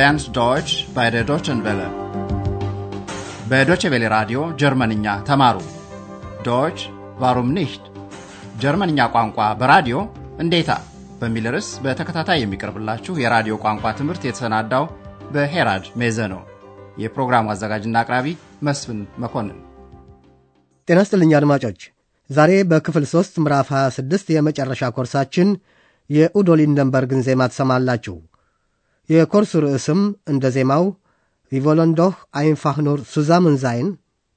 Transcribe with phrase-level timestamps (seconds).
[0.00, 1.88] lernt Deutsch bei der Deutschen Welle.
[3.50, 5.56] በዶቼ ቬለ ራዲዮ ጀርመንኛ ተማሩ።
[6.46, 6.78] ዶች
[7.22, 7.84] ዋሩም ኒሽት
[8.62, 9.96] ጀርመንኛ ቋንቋ በራዲዮ
[10.44, 10.70] እንዴታ
[11.20, 14.84] በሚል ርዕስ በተከታታይ የሚቀርብላችሁ የራዲዮ ቋንቋ ትምህርት የተሰናዳው
[15.34, 16.40] በሄራድ ሜዘ ነው።
[17.02, 18.26] የፕሮግራሙ አዘጋጅና አቅራቢ
[18.68, 19.58] መስፍን መኮንን።
[20.88, 21.80] ጤና ይስጥልኝ አድማጮች።
[22.30, 25.48] ዛሬ በክፍል ሦስት ምዕራፍ 26 የመጨረሻ ኮርሳችን
[26.10, 28.16] የኡዶ ሊንደንበርግን ዜማ ትሰማላችሁ።
[29.10, 30.00] የኮርሱ ርዕስም
[30.32, 30.84] እንደ ዜማው
[31.52, 33.88] ቪቮለንዶህ አይንፋህ ኑር ሱዛምን ዛይን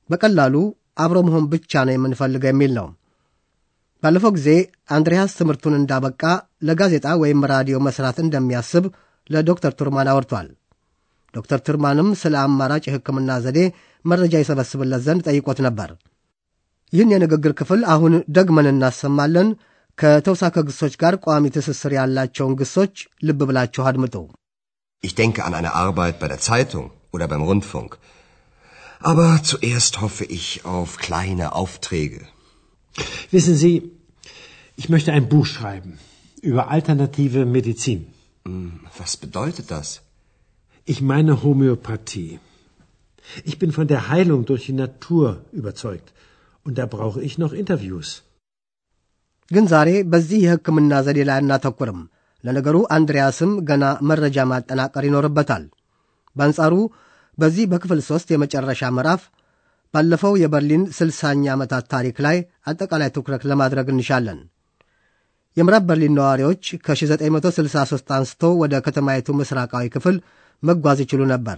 [0.09, 0.55] በቀላሉ
[1.03, 2.87] አብሮ መሆን ብቻ ነው የምንፈልገው የሚል ነው።
[4.03, 4.49] ባለፈው ጊዜ
[4.95, 6.23] አንድሪያስ ትምህርቱን እንዳበቃ
[6.67, 8.85] ለጋዜጣ ወይም ራዲዮ መስራት እንደሚያስብ
[9.29, 10.47] ለዶክተር ቱርማን አወርቷል።
[11.33, 13.59] ዶክተር ቱርማንም ስለ አማራጭ የሕክምና ዘዴ
[14.05, 15.91] መረጃ ይሰበስብለት ዘንድ ጠይቆት ነበር።
[16.93, 19.47] ይህን የንግግር ክፍል አሁን ደግመን እናሰማለን።
[19.97, 22.93] ከተውሳከ ግሶች ጋር ቋሚ ትስስር ያላቸውን ግሶች
[23.27, 24.15] ልብ ብላችሁ አድምጡ።
[25.02, 27.98] Ich denke an eine Arbeit bei der Zeitung oder beim Rundfunk.
[29.00, 32.22] Aber zuerst hoffe ich auf kleine Aufträge.
[33.30, 33.74] Wissen Sie,
[34.76, 35.98] ich möchte ein Buch schreiben
[36.50, 38.00] über alternative Medizin.
[38.96, 40.02] Was bedeutet das?
[40.84, 42.40] Ich meine Homöopathie.
[43.44, 46.12] Ich bin von der Heilung durch die Natur überzeugt.
[46.64, 48.08] Und da brauche ich noch Interviews.
[49.56, 52.00] ግን ዛሬ በዚህ የሕክምና ዘዴ ላይ አናተኩርም።
[52.43, 55.63] ለነገሩ አንድሪያስም ገና መረጃ ማጠናቀር ይኖርበታል።
[56.35, 56.73] በአንጻሩ
[57.37, 59.21] በዚህ በክፍል ሦስት የመጨረሻ ምዕራፍ
[59.93, 64.39] ባለፈው የበርሊን ስልሳኛ ዓመታት ታሪክ ላይ አጠቃላይ ትኩረት ለማድረግ እንሻለን።
[65.57, 70.15] የምዕራብ በርሊን ነዋሪዎች ከ1963 አንስቶ ወደ ከተማይቱ ምስራቃዊ ክፍል
[70.63, 71.57] መጓዝ ይችሉ ነበር።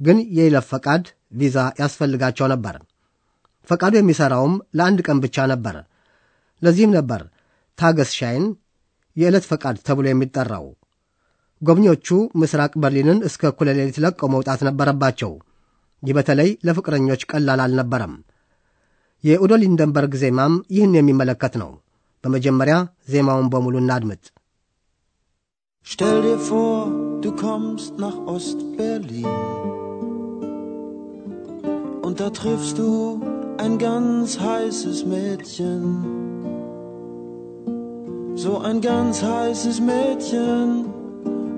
[0.00, 1.04] ግን የይለፍ ፈቃድ
[1.40, 2.76] ቪዛ ያስፈልጋቸው ነበር።
[3.68, 5.76] ፈቃዱ የሚሠራውም ለአንድ ቀን ብቻ ነበር።
[6.62, 7.22] ለዚህም ነበር
[7.78, 8.44] ታገስ ሻይን
[9.16, 10.66] የዕለት ፈቃድ ተብሎ የሚጠራው።
[11.62, 12.08] ጎብኚዎቹ
[12.40, 15.32] ምስራቅ በርሊንን እስከ እኩለ ሌሊት ለቀው መውጣት ነበረባቸው።
[16.02, 18.14] ይህ በተለይ ለፍቅረኞች ቀላል አልነበረም።
[19.24, 21.70] የኡዶ ሊንደንበርግ ዜማም ይህን የሚመለከት ነው።
[22.24, 22.76] በመጀመሪያ
[23.08, 24.24] ዜማውን በሙሉ እናድምጥ።
[25.86, 26.74] Stell dir vor,
[27.22, 29.32] du kommst nach Ost-Berlin
[32.02, 32.88] und da triffst du
[33.58, 35.82] ein ganz heißes Mädchen.
[38.42, 40.86] So ein ganz heißes Mädchen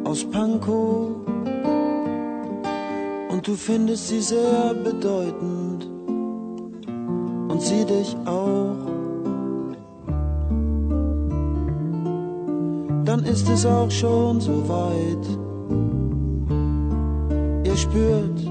[0.05, 1.13] aus Pankow.
[3.31, 5.89] Und du findest sie sehr bedeutend
[7.49, 8.77] und sie dich auch.
[13.07, 15.27] Dann ist es auch schon so weit.
[17.67, 18.47] Ihr spürt,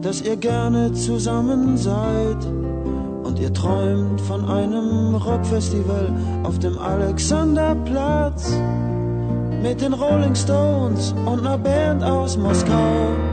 [0.00, 2.44] dass ihr gerne zusammen seid.
[3.42, 6.14] Ihr träumt von einem Rockfestival
[6.44, 8.52] auf dem Alexanderplatz
[9.60, 13.31] mit den Rolling Stones und einer Band aus Moskau.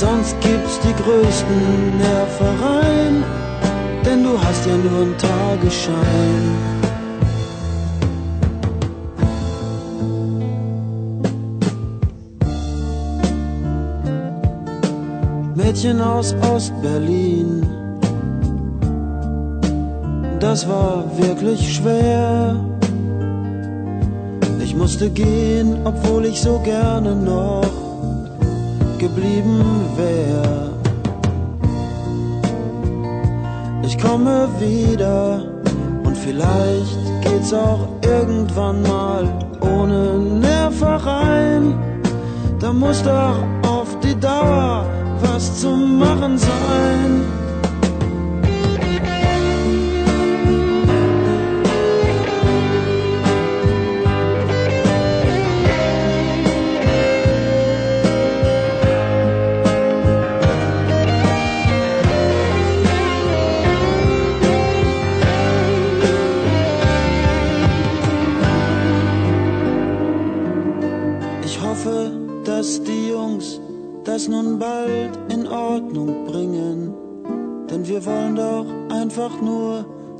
[0.00, 3.24] Sonst gibt's die größten Nervereien,
[4.06, 6.44] denn du hast ja nur einen Tagesschein.
[15.56, 17.66] Mädchen aus Ost-Berlin.
[20.38, 22.54] Das war wirklich schwer.
[24.62, 27.87] Ich musste gehen, obwohl ich so gerne noch
[28.98, 29.62] geblieben
[29.96, 30.70] wär.
[33.82, 35.42] Ich komme wieder
[36.04, 39.24] und vielleicht geht's auch irgendwann mal
[39.60, 41.74] ohne Nervereien.
[42.60, 44.84] Da muss doch auf die Dauer
[45.22, 47.37] was zu machen sein.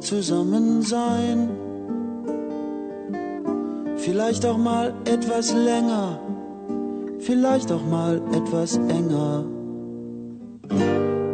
[0.08, 1.40] zusammen sein.
[4.06, 6.06] vielleicht auch mal etwas länger,
[7.20, 9.46] vielleicht auch mal etwas enger.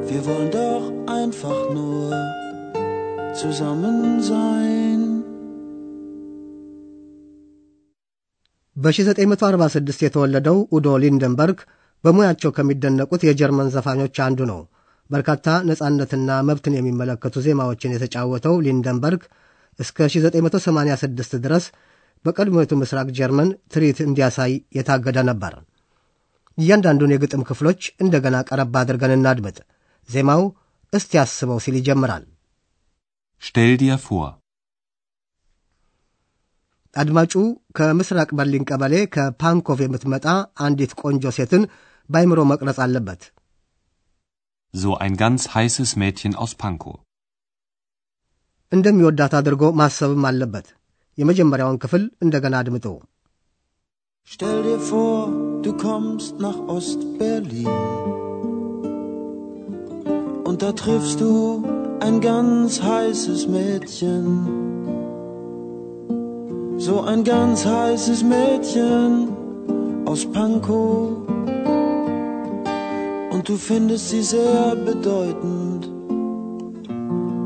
[0.10, 0.86] Wir wollen doch
[1.20, 2.10] einfach nur
[3.34, 5.02] zusammen sein.
[8.76, 11.60] በ1946 የተወለደው ኡዶ ሊንደንበርግ
[12.04, 14.60] በሙያቸው ከሚደነቁት የጀርመን ዘፋኞች አንዱ ነው።
[15.11, 19.23] በርካታ ነጻነትና መብትን የሚመለከቱ ዜማዎችን የተጫወተው ሊንደንበርግ
[19.79, 21.65] እስከ 1986 ድረስ
[22.25, 25.55] በቀድሞቱ ምስራቅ ጀርመን ትርኢት እንዲያሳይ የታገደ ነበር።
[26.59, 29.59] እያንዳንዱን የግጥም ክፍሎች እንደገና ቀረብ አድርገን እናድምጥ።
[30.09, 30.43] ዜማው
[30.93, 32.25] እስቲ ያስበው ሲል ይጀምራል።
[33.43, 34.29] Stell dir vor,
[36.97, 37.33] አድማጩ
[37.79, 40.27] ከምስራቅ በርሊን ቀበሌ ከፓንኮቭ የምትመጣ
[40.67, 41.63] አንዲት ቆንጆ ሴትን
[42.11, 43.23] በአይምሮ መቅረጽ አለበት።
[44.74, 46.98] so ein ganz heißes Mädchen aus Pankow.
[48.72, 50.68] እንደሚወዳት አድርጎ ማሰብም አለበት።
[51.18, 52.88] የመጀመሪያውን ክፍል እንደገና አድምጡ።
[54.28, 55.16] Stell dir vor,
[55.62, 57.72] du kommst nach Ost-Berlin.
[60.44, 61.32] Und da triffst du
[62.00, 64.26] ein ganz heißes Mädchen.
[66.78, 69.12] So ein ganz heißes Mädchen
[70.06, 71.23] aus Pankow.
[73.34, 75.84] Und du findest sie sehr bedeutend.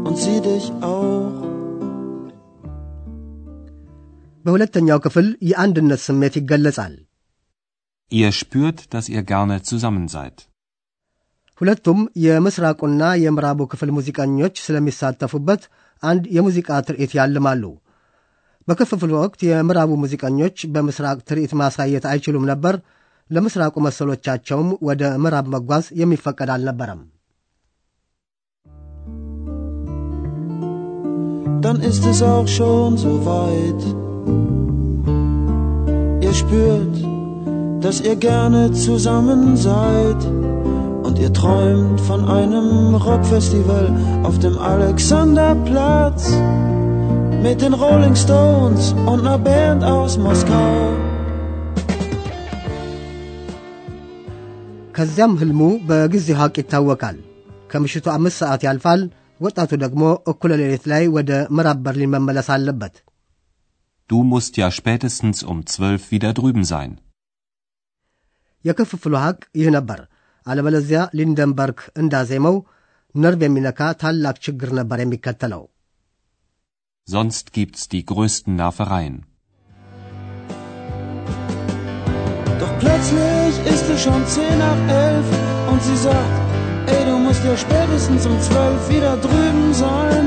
[0.07, 1.39] Und sie dich auch.
[4.45, 6.95] በሁለተኛው ክፍል የአንድነት ስሜት ይገለጻል።
[8.11, 10.35] Ihr spürt, dass ihr gerne zusammen seid.
[11.61, 15.61] ሁለቱም የምስራቁና የምዕራቡ ክፍል ሙዚቀኞች ስለሚሳተፉበት
[16.03, 17.63] አንድ የሙዚቃ ትርኢት ያልማሉ።
[18.67, 22.75] በክፍፍሉ ወቅት የምዕራቡ ሙዚቀኞች በምስራቅ ትርኢት ማሳየት አይችሉም ነበር።
[23.35, 27.01] ለምስራቁ መሰሎቻቸውም ወደ ምዕራብ መጓዝ የሚፈቀድ አልነበረም።
[31.63, 33.81] dann ist es auch schon so weit.
[36.25, 36.95] Ihr spürt,
[37.79, 40.21] dass ihr gerne zusammen seid
[41.03, 43.87] und ihr träumt von einem Rockfestival
[44.23, 46.21] auf dem Alexanderplatz
[47.41, 51.06] mit den Rolling Stones und einer Band aus Moskau.
[54.98, 57.16] ከዚያም ህልሙ በጊዜ ሐቅ ይታወቃል።
[57.72, 59.02] ከምሽቱ አምስት ሰዓት ያልፋል።
[59.40, 62.94] ወጣቱ ደግሞ እኩለ ሌሊት ላይ ወደ ምዕራብ በርሊን መመለስ አለበት።
[64.10, 66.90] Du musst ja spätestens um zwölf wieder drüben sein.
[68.64, 70.00] የክፍፍሉ ሐቅ ይህ ነበር።
[70.46, 72.56] አለበለዚያ ሊንደንበርግ እንዳዜመው
[73.14, 75.62] ነርቭ የሚነካ ታላቅ ችግር ነበር የሚከተለው።
[77.08, 79.16] Sonst gibt's die größten Nervereien.
[82.60, 83.27] Doch plötzlich
[83.73, 85.27] ist es schon zehn nach elf
[85.71, 86.35] und sie sagt,
[86.87, 90.25] ey, du musst ja spätestens um zwölf wieder drüben sein.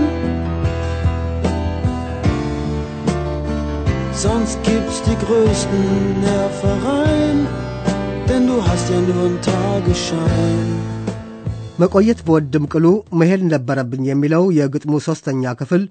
[4.25, 7.46] Sonst gibt's die größten Nervereien,
[8.28, 10.69] denn du hast ja nur einen Tagesschein.
[11.81, 12.87] መቆየት በወድም ቅሉ
[13.20, 15.82] መሄድ ነበረብኝ የሚለው የግጥሙ ሦስተኛ ክፍል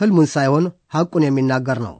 [0.00, 0.64] ሕልሙን ሳይሆን
[0.94, 1.96] ሐቁን የሚናገር ነው።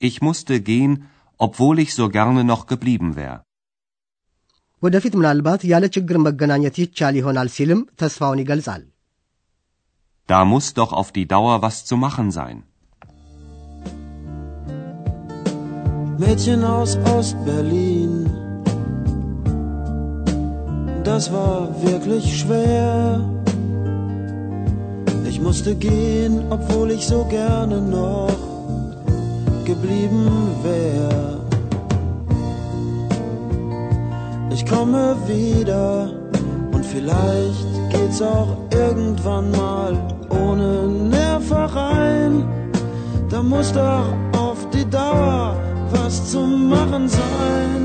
[0.00, 0.92] Ich musste gehen,
[1.40, 3.38] obwohl ich so gerne noch geblieben wäre.
[4.82, 8.84] ወደፊት ምናልባት ያለ ችግር መገናኘት ይቻል ይሆናል ሲልም ተስፋውን ይገልጻል።
[10.28, 12.56] Da muss doch auf die Dauer was zu machen sein.
[16.18, 18.12] Mädchen aus Ostberlin.
[21.08, 21.58] Das war
[21.88, 23.20] wirklich schwer.
[25.30, 28.40] Ich musste gehen, obwohl ich so gerne noch
[29.64, 30.24] geblieben
[30.64, 30.89] wär.
[34.60, 35.86] Ich komme wieder
[36.72, 39.92] und vielleicht geht's auch irgendwann mal
[40.38, 40.70] ohne
[41.10, 42.34] Nervereien.
[43.30, 45.40] Da muss doch auf die Dauer
[45.92, 47.82] was zu machen sein.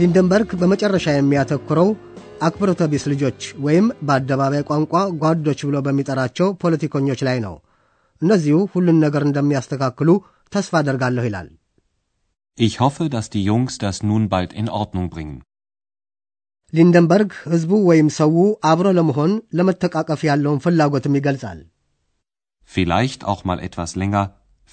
[0.00, 1.88] ሊንደንበርግ በመጨረሻ የሚያተኩረው
[2.46, 7.54] አክብሮተ ቢስ ልጆች ወይም በአደባባይ ቋንቋ ጓዶች ብሎ በሚጠራቸው ፖለቲከኞች ላይ ነው።
[8.22, 10.10] እነዚሁ ሁሉን ነገር እንደሚያስተካክሉ
[10.52, 11.48] ተስፋ አደርጋለሁ ይላል።
[12.58, 15.36] Ich hoffe, dass die Jungs das nun bald in Ordnung bringen.
[16.72, 18.32] ሊንደንበርግ ሕዝቡ ወይም ሰው
[18.70, 21.58] አብሮ ለመሆን ለመተቃቀፍ ያለውን ፍላጎትም ይገልጻል።
[22.74, 24.24] Vielleicht auch mal etwas länger,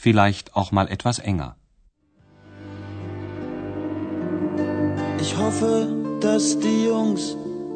[0.03, 1.49] vielleicht auch mal etwas enger.
[5.23, 5.73] Ich hoffe,
[6.19, 7.23] dass die Jungs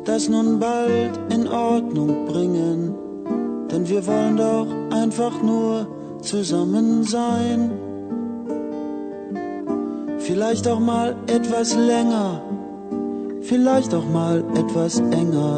[0.06, 2.80] das nun bald in Ordnung bringen,
[3.70, 4.70] denn wir wollen doch
[5.02, 5.72] einfach nur
[6.22, 7.60] zusammen sein.
[10.33, 12.29] Vielleicht auch mal etwas länger,
[13.43, 15.51] vielleicht auch mal etwas enger.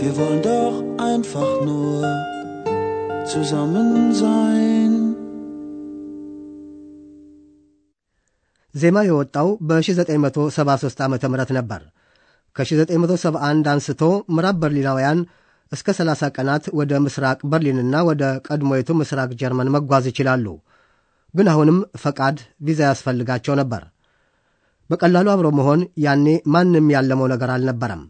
[0.00, 0.74] Wir wollen doch
[1.06, 2.00] einfach nur
[3.24, 3.88] zusammen
[4.22, 4.92] sein።
[8.74, 11.80] ዜማ የወጣው በ1973 ዓ ም ነበር።
[12.56, 14.02] ከ1971 አንስቶ
[14.36, 15.20] ምዕራብ በርሊናውያን
[15.72, 20.46] እስከ 30 ቀናት ወደ ምስራቅ በርሊንና ወደ ቀድሞይቱ ምስራቅ ጀርመን መጓዝ ይችላሉ።
[21.36, 23.82] ግን አሁንም ፈቃድ፣ ቪዛ ያስፈልጋቸው ነበር።
[24.90, 28.02] በቀላሉ አብሮ መሆን ያኔ ማንም ያለመው ነገር አልነበረም።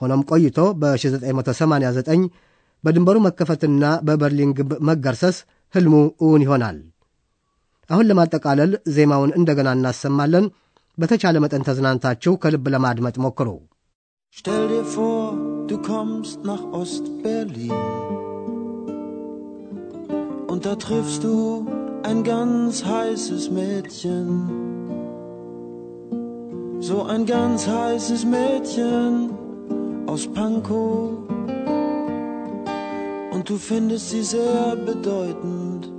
[0.00, 2.24] ሆኖም ቆይቶ በ1989
[2.84, 5.36] በድንበሩ መከፈትና በበርሊን ግንብ መገርሰስ
[5.74, 5.94] ሕልሙ
[6.24, 6.78] እውን ይሆናል።
[7.90, 10.44] አሁን ለማጠቃለል ዜማውን እንደገና እናሰማለን።
[10.98, 13.48] በተቻለ መጠን ተዝናንታችሁ ከልብ ለማድመጥ ሞክሩ።
[14.36, 15.24] Stell dir vor,
[15.68, 17.74] du kommst nach Ost-Berlin
[20.48, 21.34] und da triffst du
[22.04, 24.50] ein ganz heißes Mädchen.
[26.80, 29.30] So ein ganz heißes Mädchen
[30.06, 31.12] aus Pankow
[33.32, 35.90] und du findest sie sehr bedeutend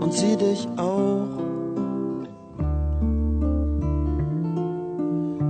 [0.00, 1.26] und sie dich auch.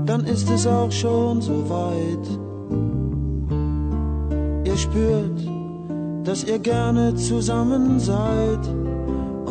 [0.06, 2.26] Dann ist es auch schon so weit.
[4.66, 5.46] Ihr spürt,
[6.24, 8.83] dass ihr gerne zusammen seid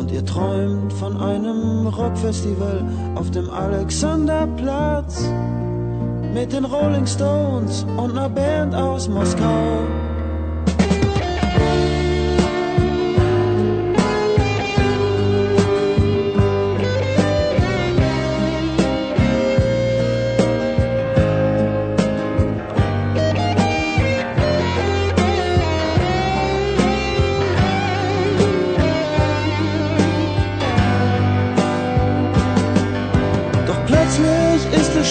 [0.04, 2.84] und ihr träumt von einem Rockfestival
[3.14, 5.26] auf dem Alexanderplatz
[6.34, 9.78] mit den Rolling Stones und einer Band aus Moskau.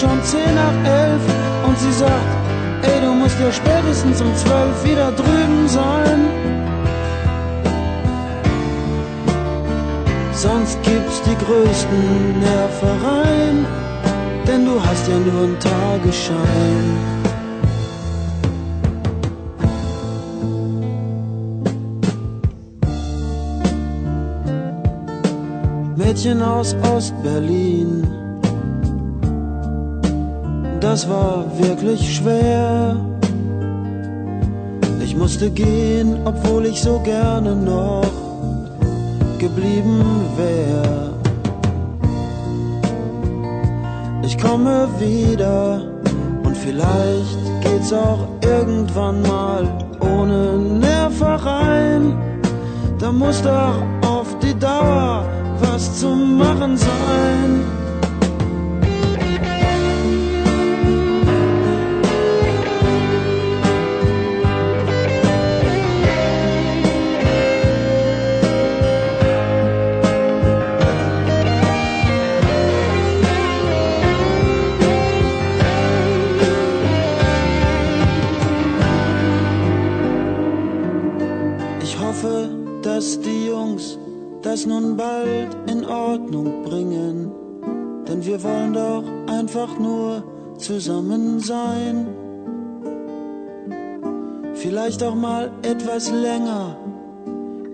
[0.04, 1.22] Schon zehn nach elf
[1.66, 2.34] und sie sagt,
[2.82, 6.20] ey, du musst ja spätestens um zwölf wieder drüben sein.
[10.32, 13.66] Sonst gibt's die größten Nervereien,
[14.46, 16.86] denn du hast ja nur einen Tagesschein.
[25.96, 28.23] Mädchen aus Ost-Berlin.
[30.84, 32.94] Das war wirklich schwer.
[35.02, 38.04] Ich musste gehen, obwohl ich so gerne noch
[39.38, 40.04] geblieben
[40.36, 41.14] wär.
[44.24, 45.80] Ich komme wieder
[46.44, 49.66] und vielleicht geht's auch irgendwann mal
[50.00, 52.14] ohne Nervereien.
[52.98, 53.76] Da muss doch
[54.06, 55.24] auf die Dauer
[55.62, 57.83] was zu machen sein.
[86.14, 87.32] Ordnung bringen,
[88.06, 90.22] denn wir wollen doch einfach nur
[90.58, 92.06] zusammen sein.
[94.54, 96.76] Vielleicht auch mal etwas länger,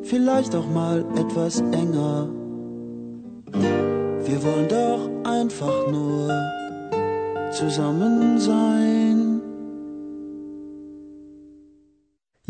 [0.04, 2.30] vielleicht auch mal etwas enger.
[4.28, 6.30] Wir wollen doch einfach nur
[7.52, 9.19] zusammen sein.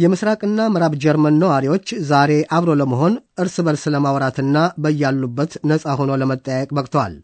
[0.00, 7.14] የምስራቅና ምዕራብ ጀርመን ነዋሪዎች ዛሬ አብሮ ለመሆን እርስ በርስ ለማውራትና በያሉበት ነፃ ሆኖ ለመጠያየቅ በቅተዋል።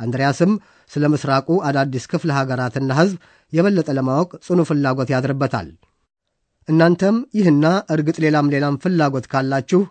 [0.00, 0.52] አንድሪያስም
[0.90, 3.18] ስለ ምስራቁ አዳዲስ ክፍለ ሀገራትና ሕዝብ
[3.52, 5.68] የበለጠ ለማወቅ ጽኑ ፍላጎት ያድርበታል።
[6.68, 9.82] እናንተም ይህና እርግጥ ሌላም ሌላም ፍላጎት ካላችሁ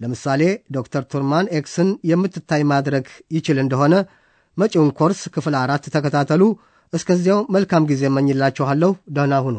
[0.00, 0.42] ለምሳሌ
[0.76, 3.94] ዶክተር ቱርማን ኤክስን የምትታይ ማድረግ ይችል እንደሆነ
[4.56, 6.42] መጪውን ኮርስ ክፍል አራት ተከታተሉ።
[6.92, 9.58] እስከዚያው መልካም ጊዜ እመኝላችኋለሁ። ደህና ሁኑ።